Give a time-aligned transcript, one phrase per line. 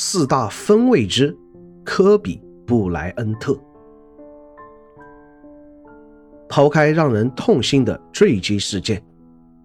[0.00, 1.36] 四大分位之
[1.84, 3.58] 科比布莱恩特。
[6.48, 9.04] 抛开让人痛心的坠机事件，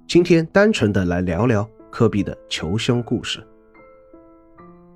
[0.07, 3.45] 今天单纯的来聊聊科比的求生故事。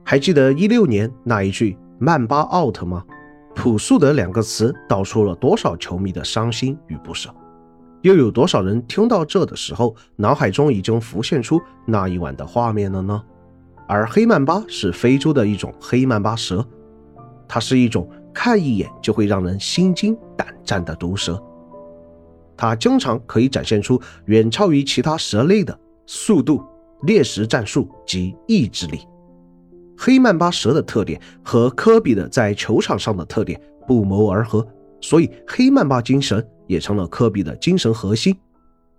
[0.04, 3.06] 还记得一六年那一句“曼巴 out” 吗？
[3.54, 7.30] 朴素的两个词道出了多少球迷的伤心与不舍，
[8.02, 13.24] 又有多少人听到这的时候，脑海中已经浮现出那一晚的画面了呢？
[13.88, 16.66] 而黑曼巴是非洲的一种黑曼巴蛇，
[17.48, 21.42] 它是一种看一眼就会让人心惊胆战的毒蛇。
[22.58, 26.64] 它经常可以展现出远超于其他蛇类的速度、
[27.04, 29.00] 猎食战术及意志力。
[29.98, 34.68] 黑曼巴蛇的特点和科比的在球场上的特点不谋而合，
[35.00, 38.36] 所以黑曼巴精神也成了科比的精神核心。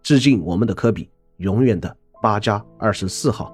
[0.02, 3.52] 致敬我们的科比，永远的八加二十四号。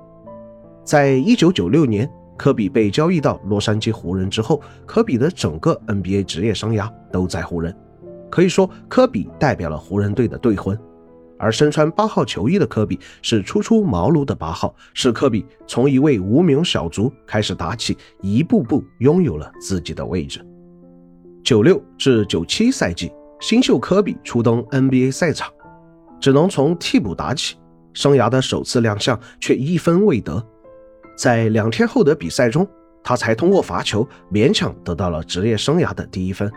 [0.85, 7.75] 在一九九六年，科比被交易到洛杉矶湖人之后，科比的整个 NBA 职业生涯都在湖人。
[8.31, 10.79] 可以说，科比代表了湖人队的队魂，
[11.39, 20.45] 而身穿八号球衣的科比是初出茅庐的八号，是科比从一位无名小卒开始打起，一步步拥有了自己的位置。
[21.43, 25.51] 九六至九七赛季，新秀科比初登 NBA 赛场，
[26.21, 27.57] 只能从替补打起，
[27.95, 30.45] 生涯的首次亮相却一分未得。
[31.17, 32.67] 在两天后的比赛中，
[33.03, 36.51] 他才通过罚球勉强得到了职业生涯的第一分。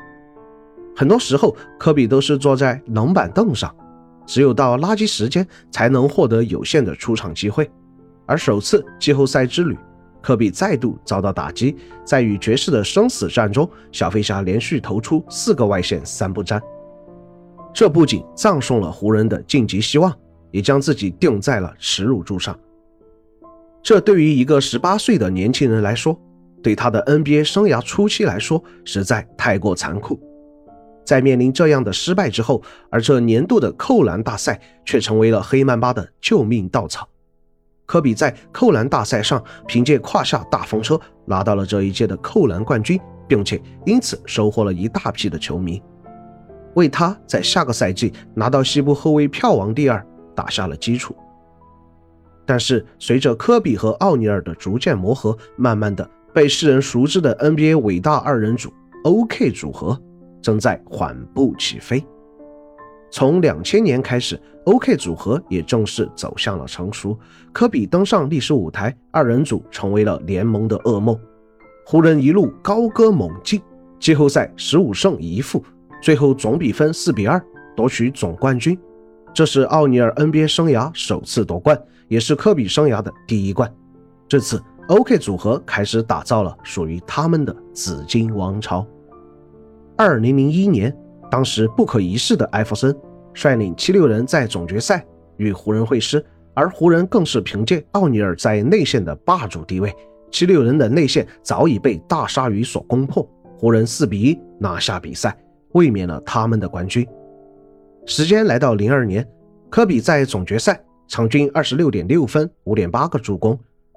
[0.96, 3.74] 很多时候，科比都是坐在冷板凳上，
[4.26, 7.70] 只有到垃圾时间才能获得有限的出场机会。
[8.26, 9.78] 而首次季后赛之旅，
[10.22, 16.62] 科比再度遭到打击，在与爵士的生死战中，小飞侠连续投出四个外线三不沾，
[17.72, 20.12] 这不仅葬送了湖人的晋级希望，
[20.50, 22.58] 也将自己钉在了耻辱柱上。
[23.88, 26.20] 这对于一个十八岁的年轻人来说，
[26.62, 30.20] 对他的 NBA 生涯初期来说，实在太过残酷。
[31.06, 37.08] 在面临这样的失败之后，而这年度的扣篮大赛却成为了黑曼巴的救命稻草。
[37.86, 45.82] 科比在扣篮大赛上凭借胯下大风车拿到了这一届的扣篮冠军，并且因此收获了一大批的球迷，
[46.76, 50.06] 为他在下个赛季拿到西部后卫票王第二
[50.36, 51.16] 打下了基础。
[52.48, 60.02] 但是，随着科比和奥尼尔的逐渐磨合，慢慢的被世人熟知的 NBA 伟大二人组 OK 组合。
[60.40, 62.02] 正在缓步起飞。
[63.12, 67.18] 从两千年开始，OK 组合也正式走向了成熟。
[67.52, 71.20] 科比登上历史舞台，二人组成为了联盟的噩梦。
[71.86, 73.62] 湖人一路高歌猛进，
[74.00, 75.62] 季后赛十五胜一负，
[76.02, 77.44] 最后总比分四比二
[77.76, 78.78] 夺取总冠军。
[79.34, 81.78] 这是奥尼尔 NBA 生涯首次夺冠，
[82.08, 83.72] 也是科比生涯的第一冠。
[84.28, 88.86] 至此，OK 组合开始打造了属于他们的紫金王朝。
[89.96, 90.96] 二零零一年，
[91.30, 92.96] 当时不可一世的艾弗森
[93.34, 95.06] 率领七六人在总决赛
[95.38, 96.24] 与湖人会师，
[96.54, 99.94] 而湖人更是凭借奥尼尔在内线的霸主地位，
[100.32, 105.38] 七六人的内线早已被大鲨鱼所攻破，湖人四比一拿下比赛，
[105.74, 107.08] 卫冕了他们的冠军。
[108.06, 109.28] 时间来到零二年，
[109.70, 113.56] 科比在总决赛场均二十六点六分，五点八个助攻；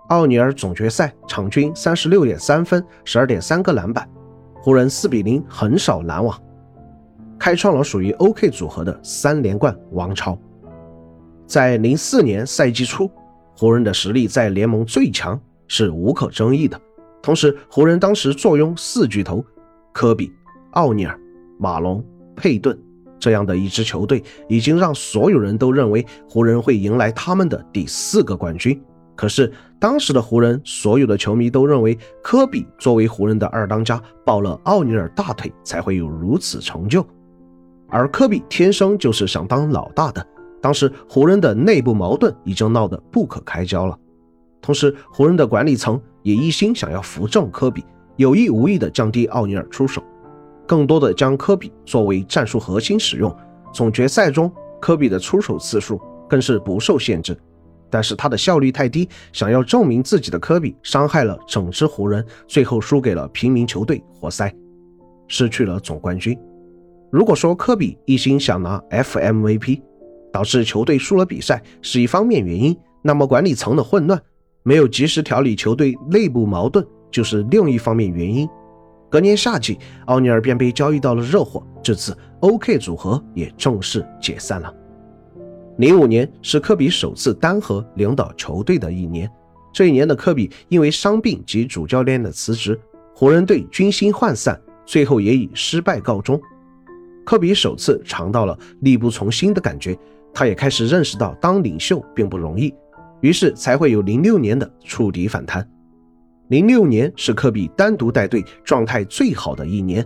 [0.08, 4.08] 奥尼尔总决赛场均三十六点三分，十二点三个篮板。
[4.62, 6.38] 湖人四比零横扫篮网，
[7.38, 10.38] 开创了属于 OK 组合的三连冠王朝。
[11.46, 13.10] 在零四年赛季初，
[13.56, 16.80] 湖人的实力在联盟最强是无可争议的。
[17.22, 19.44] 同时，湖人当时坐拥四巨头
[19.92, 20.32] 科比、
[20.72, 21.18] 奥尼尔、
[21.58, 22.04] 马龙、
[22.36, 22.78] 佩顿
[23.20, 28.80] 这样的一支球队，已经让所有人都认为湖人会迎来他们的第四个冠军。
[29.14, 37.06] 可是当时的湖人，所有的球迷都认为科比作为湖人的二当家，抱了奥尼尔大腿才会有如此成就。
[37.88, 40.26] 而科比天生就是想当老大的。
[40.62, 43.98] 当时湖人的内部矛盾已经闹得不可开交了，
[44.62, 47.84] 同时湖人的管理层也一心想要扶正科比，
[48.16, 50.02] 有意无意的降低奥尼尔出手，
[50.70, 53.36] 更多的将科比作为战术核心使用。
[53.74, 54.48] 总决赛中，
[54.80, 57.36] 科比的出手次数更是不受限制。
[57.90, 64.54] 但是他的效率太低，想要证明自己的科比伤害了整支湖人，最后输给了平民球队活塞，
[65.26, 66.38] 失去了总冠军。
[67.10, 69.82] 如果说科比一心想拿 FMVP，
[70.32, 74.22] 导致球队输了比赛是一方面原因，那么管理层的混乱，
[74.62, 78.48] 没有及时调理球队内部矛盾，就是另一方面原因。
[79.10, 79.76] 隔年夏季，
[80.06, 84.72] 奥尼尔便被交易到了热火，至此 OK 组合也正式解散了。
[85.78, 89.28] 零五年是科比首次单核领导球队的一年，
[89.72, 92.78] 这一年的科比因为伤病及主教练的辞职，
[93.12, 96.40] 湖人队军心涣散，最后也以失败告终。
[97.24, 99.98] 科比首次尝到了力不从心的感觉，
[100.32, 102.72] 他也开始认识到当领袖并不容易，
[103.22, 105.68] 于是才会有零六年的触底反弹。
[106.50, 110.04] 零六年是科比单独带队状态最好的一年，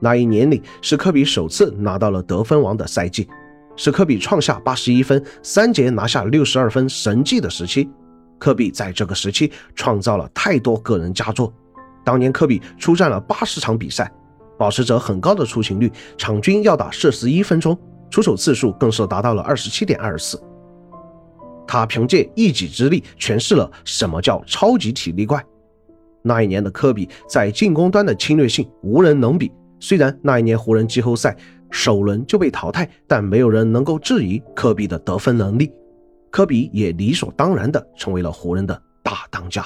[0.00, 3.28] 那一年里是科比首次拿到了得分王的赛季，
[3.76, 7.88] 是科比创下八十一分、三节拿下六十二分神迹的时期。
[8.40, 11.54] 科比在这个时期创造了太多个人佳作，
[12.04, 14.10] 当年科比出战了八十场比赛。
[14.58, 17.76] 保持着很高的出勤率，场均要打四十一分钟，
[18.10, 20.42] 出手次数更是达到了二十七点二次。
[21.66, 25.44] 他凭借一己之力诠释了什么叫超级体力怪。
[26.24, 29.52] 那一年的科比在进攻端的侵略性无人能比。
[29.78, 31.36] 虽然那一年湖人季后赛
[31.70, 35.70] 首轮就被淘汰，但没有人能够质疑科比的得分能力。
[36.30, 39.64] 科比也理所当然地成为了湖人的大当家。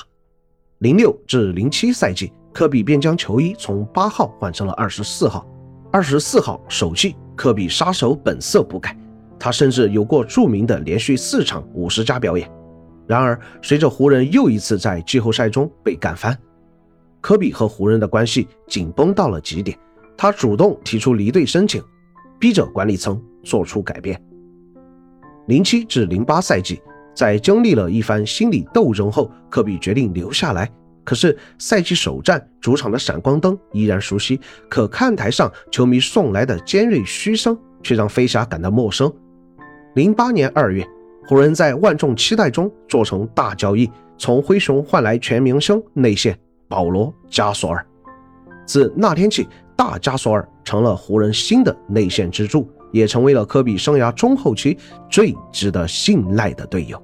[0.81, 2.33] 零六至零七赛季。
[2.51, 5.47] 科比便将球衣从八号换成了二十四号，
[5.93, 8.99] 二十四号首季，科比杀手本色不改，
[9.39, 12.51] 他甚至有过著名的连续四场五十加表演。
[13.07, 16.37] 然而，随着湖人又一次在季后赛中被干翻，
[17.29, 19.79] 科比和湖人的关系紧绷到了极点，
[20.17, 21.83] 他主动提出离队申请，
[22.39, 24.19] 逼着管理层做出改变。
[25.47, 26.81] 零七至零八赛季，
[27.15, 30.73] 在经历了一番心理斗争后，科比决定留下来。
[31.05, 34.41] 可是赛季首战，主场的闪光灯依然熟悉，
[34.71, 39.13] 可看台上球迷送来的尖锐嘘声却让飞侠感到陌生。
[39.97, 40.83] 零八年二月，
[41.27, 46.35] 湖人在万众期待中做成大交易，从灰熊换来全明星内线
[46.69, 47.85] 保罗·加索尔。
[48.67, 54.77] 自那天起，大加索尔成了湖人新的内线支柱，也成为了科比生涯中后期
[55.11, 57.03] 最值得信赖的队友。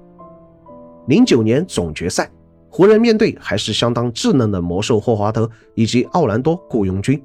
[1.07, 2.29] 零九年总决赛。
[2.67, 7.23] 湖人面对还是相当稚嫩的魔兽霍华德以及奥兰多雇佣军，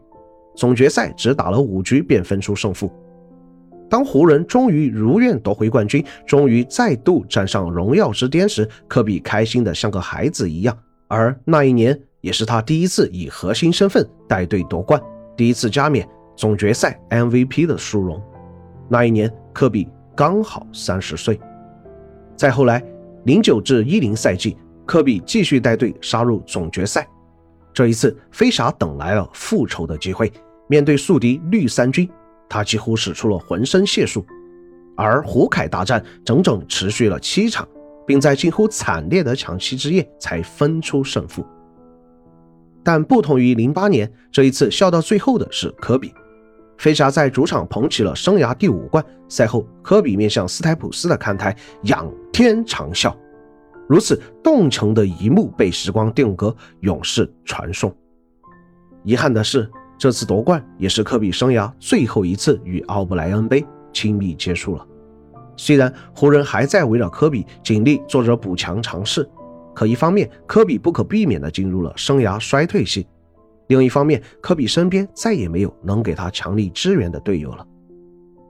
[0.54, 2.88] 总决赛只打了五局便分出胜负。
[3.88, 10.78] 当湖人终于如愿夺回冠军，终于再度站上荣耀之巅时，科比开心的像个孩子一样。
[11.08, 15.00] 而那一年也是他第一次以核心身份带队夺冠，
[15.36, 18.22] 第一次加冕总决赛 MVP 的殊荣。
[18.88, 21.40] 那一年科比刚好三十岁。
[22.36, 22.82] 再后来，
[23.24, 24.56] 零九至一零赛季。
[24.86, 27.06] 科比继续带队杀入总决赛，
[27.72, 30.32] 这一次飞侠等来了复仇的机会。
[30.66, 32.10] 面对宿敌绿衫军，
[32.48, 34.26] 他几乎使出了浑身解数。
[34.96, 37.68] 而胡凯大战整整持续了七场，
[38.04, 41.46] 并在近乎惨烈的抢七之夜才分出胜负。
[42.82, 46.12] 但不同于零八年，这一次笑到最后的是科比。
[46.78, 49.04] 飞侠在主场捧起了生涯第五冠。
[49.28, 53.14] 赛后，科比面向斯台普斯的看台仰天长啸。
[53.86, 57.94] 如此动情的一幕被时光定格，永世传颂。
[59.04, 64.86] 遗憾的是，这次夺冠也是科比生涯最后一次与奥布莱恩杯亲密接触了。
[65.56, 69.28] 虽然湖人还在围绕科比尽力做着补强尝试，
[69.80, 73.06] 可一方面科比不可避免地进入了生涯衰退期，
[73.68, 77.66] 另一方面科比身边再也没有能给他强力支援的队友了。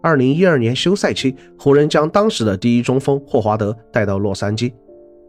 [0.03, 4.73] 二零一二年休赛期，湖人将当时的第一中锋霍华德带到洛杉矶。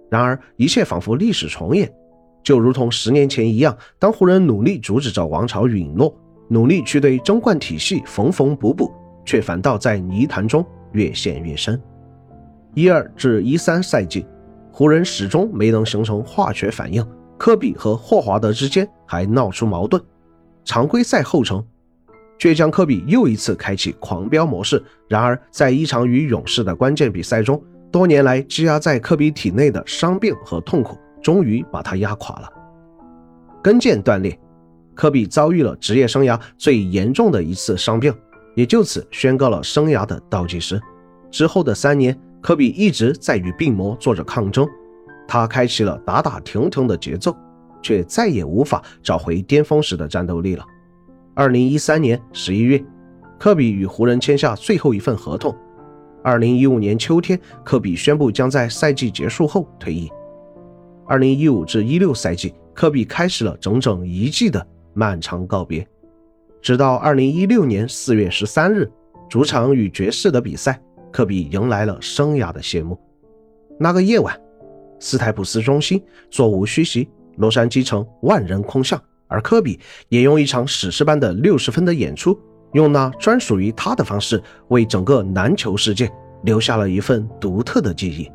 [0.10, 1.88] 然而，一切仿佛历史重演，
[2.42, 3.78] 就如同十年前一样。
[4.00, 6.12] 当湖人努力阻止着王朝陨落，
[6.50, 8.92] 努力去对争冠体系缝缝补补，
[9.24, 11.80] 却反倒在泥潭中越陷越深。
[12.74, 14.26] 一二至一三赛季，
[14.82, 17.08] 湖人始终没能形成化学反应，
[17.38, 20.02] 科比和霍华德之间还闹出矛盾。
[20.66, 21.64] 常规赛后程，
[22.40, 24.84] 倔强科比又一次开启狂飙模式。
[25.08, 32.50] 然而，在一场与勇士的关键比赛中，多年来积压在科比体内的伤病和痛苦，终于把他压垮了。
[33.62, 34.36] 跟腱断裂，
[34.96, 38.12] 科比遭遇了职业生涯最严重的一次伤病，
[38.56, 40.82] 也就此宣告了生涯的倒计时。
[41.30, 44.68] 之后的三年，科比一直在与病魔做着抗争。
[45.28, 47.36] 他开启了打打停停的节奏，
[47.82, 50.66] 却再也无法找回巅峰时的战斗力了。
[51.34, 52.84] 二零一三年十一月，
[53.40, 55.56] 科比与湖人签下最后一份合同。
[56.24, 60.12] 二零一五年秋天，科比宣布将在赛季结束后退役。
[61.08, 65.88] 二零一五至一六赛季，科比开始了整整一季的漫长告别。
[66.62, 68.92] 直到二零一六年四月十三日，
[69.30, 70.80] 主场与爵士的比赛，
[71.12, 72.98] 科比迎来了生涯的谢幕。
[73.80, 74.40] 那个夜晚，
[75.00, 82.40] 斯台普斯中心座无虚席，洛杉矶城万人空巷，而科比也用一场史诗般的六十分的演出。
[82.74, 86.12] 用那专属于他的方式，为整个篮球世界
[86.44, 88.32] 留下了一份独特的记忆。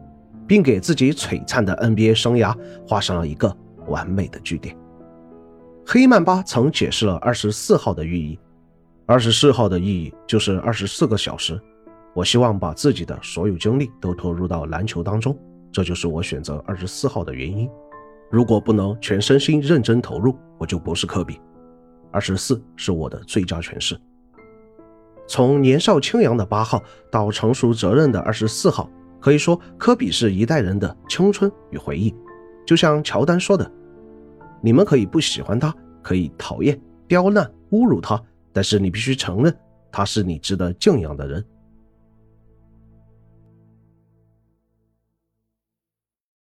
[0.49, 2.57] 并给自己璀璨的 NBA 生涯
[2.87, 3.53] 画上了一个
[3.89, 4.77] 完美的句点。
[5.85, 8.39] 黑曼巴曾解释了二十四号的寓意，
[9.07, 11.61] 二十四号的意义就是二十四个小时。
[12.17, 15.39] 我希望把自己的所有精力都投入到篮球当中，
[15.71, 17.69] 这就是我选择二十四号的原因。
[18.31, 21.39] 如果不能全身心认真投入，我就不是科比。
[22.11, 23.95] 二十四是我的最佳诠释。
[25.29, 32.15] 从年少轻扬的八号到成熟责任的二十四号，可以说科比是一代人的青春与回忆。
[32.65, 33.71] 就像乔丹说的
[34.65, 38.19] ：“你们可以不喜欢他，可以讨厌、刁难、侮辱他，
[38.55, 39.55] 但是你必须承认，
[39.93, 41.45] 他是你值得敬仰的人。”